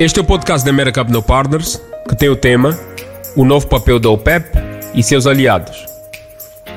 Este 0.00 0.20
é 0.20 0.22
o 0.22 0.24
podcast 0.24 0.64
da 0.64 0.70
America 0.70 1.02
No 1.02 1.20
Partners, 1.20 1.82
que 2.08 2.14
tem 2.14 2.28
o 2.28 2.36
tema 2.36 2.78
O 3.34 3.44
novo 3.44 3.66
papel 3.66 3.98
da 3.98 4.08
OPEP 4.08 4.46
e 4.94 5.02
seus 5.02 5.26
aliados. 5.26 5.84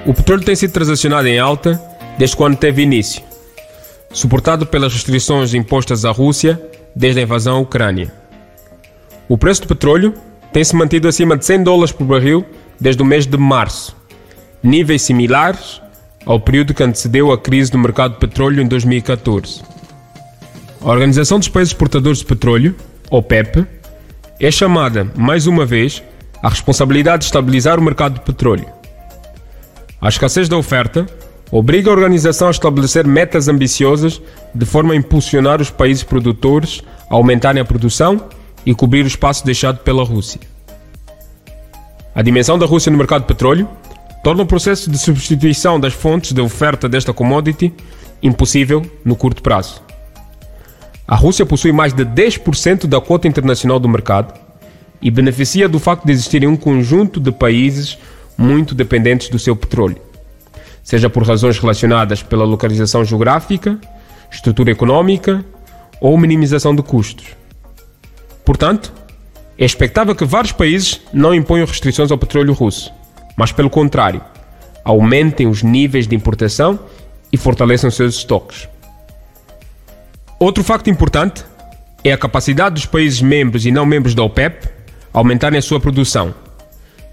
O 0.08 0.14
petróleo 0.14 0.44
tem 0.44 0.56
sido 0.56 0.72
transacionado 0.72 1.28
em 1.28 1.38
alta 1.38 1.80
desde 2.18 2.36
quando 2.36 2.58
teve 2.58 2.82
início, 2.82 3.22
suportado 4.12 4.66
pelas 4.66 4.92
restrições 4.92 5.54
impostas 5.54 6.04
à 6.04 6.10
Rússia 6.10 6.60
desde 6.96 7.20
a 7.20 7.24
invasão 7.24 7.58
à 7.58 7.60
Ucrânia. 7.60 8.12
O 9.30 9.38
preço 9.38 9.62
do 9.62 9.68
petróleo 9.68 10.16
tem 10.52 10.64
se 10.64 10.76
mantido 10.76 11.08
acima 11.08 11.38
de 11.38 11.46
100 11.46 11.64
dólares 11.64 11.92
por 11.92 12.06
barril 12.06 12.44
desde 12.80 13.04
o 13.04 13.06
mês 13.06 13.28
de 13.28 13.38
março, 13.38 13.96
níveis 14.64 15.04
similares 15.04 15.80
ao 16.26 16.40
período 16.40 16.74
que 16.74 16.82
antecedeu 16.82 17.32
a 17.32 17.38
crise 17.38 17.70
do 17.70 17.78
mercado 17.78 18.14
de 18.14 18.20
petróleo 18.20 18.64
em 18.64 18.68
2014. 18.68 19.62
A 20.82 20.90
Organização 20.90 21.38
dos 21.38 21.50
Países 21.50 21.72
Exportadores 21.72 22.18
de 22.18 22.26
Petróleo 22.26 22.76
OPEP, 23.12 23.68
é 24.40 24.50
chamada, 24.50 25.06
mais 25.18 25.46
uma 25.46 25.66
vez, 25.66 26.02
à 26.42 26.48
responsabilidade 26.48 27.20
de 27.20 27.26
estabilizar 27.26 27.78
o 27.78 27.82
mercado 27.82 28.14
de 28.14 28.22
petróleo. 28.22 28.68
A 30.00 30.08
escassez 30.08 30.48
da 30.48 30.56
oferta 30.56 31.06
obriga 31.52 31.90
a 31.90 31.94
organização 31.94 32.48
a 32.48 32.52
estabelecer 32.52 33.06
metas 33.06 33.50
ambiciosas 33.50 34.22
de 34.56 34.66
forma 34.66 34.94
a 34.94 34.96
impulsionar 34.96 35.60
os 35.60 35.70
países 35.70 36.04
produtores 36.04 36.82
a 37.10 37.16
aumentarem 37.16 37.62
a 37.62 37.66
produção 37.66 38.30
e 38.66 38.74
cobrir 38.74 39.04
o 39.04 39.08
espaço 39.08 39.46
deixado 39.46 39.80
pela 39.80 40.06
Rússia. 40.06 40.40
A 42.16 42.22
dimensão 42.22 42.58
da 42.58 42.66
Rússia 42.66 42.90
no 42.90 42.98
mercado 42.98 43.24
de 43.24 43.28
petróleo 43.28 43.68
torna 44.24 44.44
o 44.44 44.48
processo 44.48 44.90
de 44.90 44.98
substituição 44.98 45.78
das 45.78 45.94
fontes 45.94 46.32
de 46.32 46.40
oferta 46.40 46.88
desta 46.88 47.12
commodity 47.12 47.74
impossível 48.24 48.90
no 49.04 49.18
curto 49.18 49.44
prazo. 49.44 49.91
A 51.12 51.16
Rússia 51.16 51.46
possui 51.46 51.74
mais 51.74 51.92
de 51.92 52.06
10% 52.06 52.88
da 52.88 53.02
cota 53.02 53.28
internacional 53.28 53.82
do 53.82 53.90
mercado 53.90 54.34
e 55.02 55.12
beneficia 55.12 55.68
do 55.68 55.78
facto 55.78 56.06
de 56.06 56.14
existirem 56.14 56.48
um 56.48 56.56
conjunto 56.56 57.20
de 57.20 57.34
países 57.34 57.98
muito 58.38 58.74
dependentes 58.74 59.28
do 59.28 59.38
seu 59.38 59.54
petróleo, 59.54 59.98
seja 60.82 61.10
por 61.10 61.28
razões 61.28 61.60
relacionadas 61.60 62.24
pela 62.24 62.46
localização 62.46 63.04
geográfica, 63.04 63.78
estrutura 64.32 64.72
econômica 64.72 65.44
ou 66.00 66.18
minimização 66.18 66.74
de 66.74 66.82
custos. 66.82 67.36
Portanto, 68.46 68.94
é 69.58 69.66
expectável 69.66 70.16
que 70.16 70.24
vários 70.24 70.54
países 70.54 71.02
não 71.12 71.36
imponham 71.36 71.68
restrições 71.68 72.10
ao 72.10 72.18
petróleo 72.18 72.54
russo, 72.54 72.90
mas 73.36 73.52
pelo 73.52 73.70
contrário, 73.70 74.22
aumentem 74.82 75.46
os 75.46 75.62
níveis 75.62 76.08
de 76.08 76.16
importação 76.16 76.80
e 77.34 77.36
fortaleçam 77.36 77.92
seus 77.92 78.16
estoques. 78.16 78.70
Outro 80.42 80.64
facto 80.64 80.90
importante 80.90 81.46
é 82.04 82.12
a 82.12 82.18
capacidade 82.18 82.74
dos 82.74 82.88
países 82.88 83.22
membros 83.22 83.64
e 83.68 83.72
não 83.72 83.86
membros 83.86 84.16
da 84.16 84.24
OPEP 84.24 84.68
aumentarem 85.14 85.60
a 85.60 85.62
sua 85.62 85.80
produção. 85.80 86.34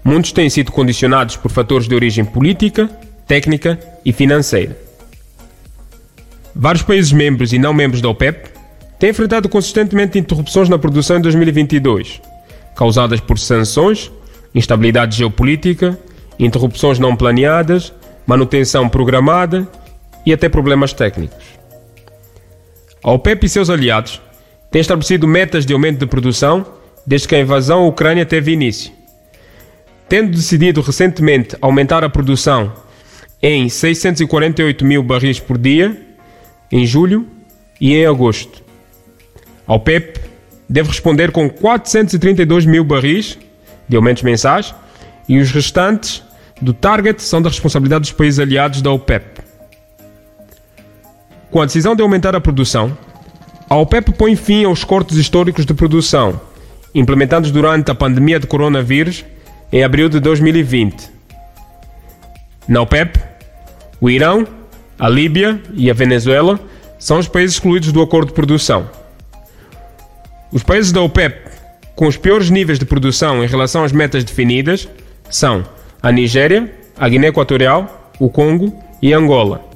Muitos 0.03 0.31
têm 0.31 0.49
sido 0.49 0.71
condicionados 0.71 1.35
por 1.35 1.51
fatores 1.51 1.87
de 1.87 1.93
origem 1.93 2.25
política, 2.25 2.89
técnica 3.27 3.79
e 4.03 4.11
financeira. 4.11 4.75
Vários 6.55 6.81
países 6.81 7.11
membros 7.11 7.53
e 7.53 7.59
não 7.59 7.71
membros 7.71 8.01
da 8.01 8.09
OPEP 8.09 8.49
têm 8.97 9.11
enfrentado 9.11 9.47
consistentemente 9.47 10.17
interrupções 10.17 10.67
na 10.67 10.79
produção 10.79 11.17
em 11.17 11.21
2022, 11.21 12.19
causadas 12.75 13.19
por 13.19 13.37
sanções, 13.37 14.11
instabilidade 14.55 15.15
geopolítica, 15.15 15.95
interrupções 16.39 16.97
não 16.97 17.15
planeadas, 17.15 17.93
manutenção 18.25 18.89
programada 18.89 19.67
e 20.25 20.33
até 20.33 20.49
problemas 20.49 20.93
técnicos. 20.93 21.58
A 23.03 23.11
OPEP 23.11 23.45
e 23.45 23.49
seus 23.49 23.69
aliados 23.69 24.21
têm 24.69 24.81
estabelecido 24.81 25.27
metas 25.27 25.65
de 25.65 25.73
aumento 25.73 25.99
de 25.99 26.05
produção 26.05 26.65
desde 27.05 27.27
que 27.27 27.35
a 27.35 27.39
invasão 27.39 27.83
à 27.83 27.87
Ucrânia 27.87 28.25
teve 28.25 28.51
início. 28.51 28.91
Tendo 30.07 30.35
decidido 30.35 30.81
recentemente 30.81 31.55
aumentar 31.61 32.03
a 32.03 32.09
produção 32.09 32.73
em 33.41 33.69
648 33.69 34.83
mil 34.83 35.01
barris 35.01 35.39
por 35.39 35.57
dia, 35.57 35.97
em 36.71 36.85
julho 36.85 37.25
e 37.79 37.95
em 37.95 38.05
agosto. 38.05 38.61
A 39.65 39.75
OPEP 39.75 40.19
deve 40.67 40.89
responder 40.89 41.31
com 41.31 41.49
432 41.49 42.65
mil 42.65 42.83
barris 42.83 43.37
de 43.87 43.95
aumentos 43.95 44.23
mensais 44.23 44.75
e 45.27 45.39
os 45.39 45.51
restantes 45.51 46.21
do 46.61 46.73
target 46.73 47.21
são 47.23 47.41
da 47.41 47.49
responsabilidade 47.49 48.01
dos 48.01 48.11
países 48.11 48.39
aliados 48.39 48.81
da 48.81 48.91
OPEP. 48.91 49.48
Com 51.59 51.63
a 51.63 51.65
decisão 51.65 51.93
de 51.93 52.01
aumentar 52.01 52.33
a 52.37 52.39
produção, 52.39 52.97
a 53.69 53.75
OPEP 53.75 54.13
põe 54.13 54.33
fim 54.33 54.63
aos 54.63 54.85
cortes 54.85 55.17
históricos 55.17 55.65
de 55.65 55.73
produção, 55.73 56.39
implementados 56.95 57.51
durante 57.51 57.91
a 57.91 57.93
pandemia 57.93 58.39
de 58.39 58.47
coronavírus 58.47 59.25
em 59.69 59.83
abril 59.83 60.07
de 60.07 60.21
2020. 60.21 61.09
Na 62.65 62.79
OPEP, 62.79 63.19
o 63.99 64.09
Irão, 64.09 64.47
a 64.97 65.09
Líbia 65.09 65.61
e 65.73 65.91
a 65.91 65.93
Venezuela 65.93 66.57
são 66.97 67.19
os 67.19 67.27
países 67.27 67.57
excluídos 67.57 67.91
do 67.91 68.01
acordo 68.01 68.29
de 68.29 68.35
produção. 68.35 68.89
Os 70.53 70.63
países 70.63 70.93
da 70.93 71.01
OPEP 71.01 71.41
com 71.93 72.07
os 72.07 72.15
piores 72.15 72.49
níveis 72.49 72.79
de 72.79 72.85
produção 72.85 73.43
em 73.43 73.47
relação 73.47 73.83
às 73.83 73.91
metas 73.91 74.23
definidas 74.23 74.87
são 75.29 75.65
a 76.01 76.09
Nigéria, 76.09 76.73
a 76.97 77.09
Guiné 77.09 77.27
Equatorial, 77.27 78.13
o 78.17 78.29
Congo 78.29 78.73
e 79.01 79.13
Angola, 79.13 79.67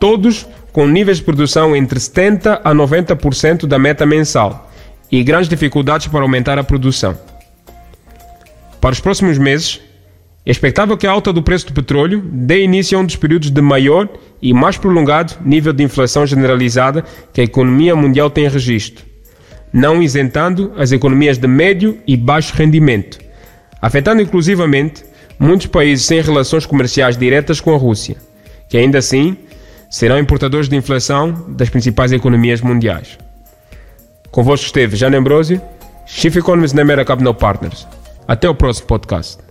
todos 0.00 0.44
com 0.78 0.86
níveis 0.86 1.18
de 1.18 1.24
produção 1.24 1.74
entre 1.74 1.98
70% 1.98 2.60
a 2.62 2.72
90% 2.72 3.66
da 3.66 3.80
meta 3.80 4.06
mensal 4.06 4.70
e 5.10 5.24
grandes 5.24 5.48
dificuldades 5.48 6.06
para 6.06 6.20
aumentar 6.20 6.56
a 6.56 6.62
produção. 6.62 7.18
Para 8.80 8.92
os 8.92 9.00
próximos 9.00 9.38
meses, 9.38 9.80
é 10.46 10.52
expectável 10.52 10.96
que 10.96 11.04
a 11.04 11.10
alta 11.10 11.32
do 11.32 11.42
preço 11.42 11.66
do 11.66 11.72
petróleo 11.72 12.22
dê 12.32 12.62
início 12.62 12.96
a 12.96 13.00
um 13.00 13.04
dos 13.04 13.16
períodos 13.16 13.50
de 13.50 13.60
maior 13.60 14.08
e 14.40 14.54
mais 14.54 14.78
prolongado 14.78 15.34
nível 15.44 15.72
de 15.72 15.82
inflação 15.82 16.24
generalizada 16.24 17.04
que 17.32 17.40
a 17.40 17.44
economia 17.44 17.96
mundial 17.96 18.30
tem 18.30 18.48
registro, 18.48 19.04
não 19.72 20.00
isentando 20.00 20.72
as 20.76 20.92
economias 20.92 21.38
de 21.38 21.48
médio 21.48 21.98
e 22.06 22.16
baixo 22.16 22.54
rendimento, 22.54 23.18
afetando 23.82 24.22
inclusivamente 24.22 25.04
muitos 25.40 25.66
países 25.66 26.06
sem 26.06 26.20
relações 26.20 26.64
comerciais 26.64 27.16
diretas 27.16 27.60
com 27.60 27.74
a 27.74 27.76
Rússia, 27.76 28.16
que 28.70 28.76
ainda 28.76 28.98
assim 28.98 29.36
serão 29.88 30.18
importadores 30.18 30.68
de 30.68 30.76
inflação 30.76 31.46
das 31.48 31.68
principais 31.68 32.12
economias 32.12 32.60
mundiais. 32.60 33.18
Convosco 34.30 34.66
esteve 34.66 34.96
Jane 34.96 35.16
Ambrosio, 35.16 35.60
Chief 36.06 36.34
Economist 36.36 36.76
na 36.76 36.84
Mera 36.84 37.04
Capital 37.04 37.34
Partners. 37.34 37.86
Até 38.26 38.48
o 38.48 38.54
próximo 38.54 38.86
podcast. 38.86 39.47